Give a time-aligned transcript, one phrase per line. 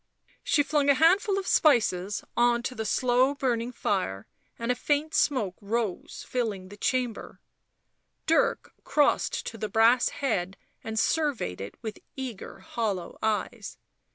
[0.43, 4.25] She flung a handful of spices on to the slow burning fire,
[4.57, 7.39] and a faint smoke rose, filling the chamber.
[8.25, 13.77] Dirk crossed to the brass head and surveyed it with eager hollow eyes.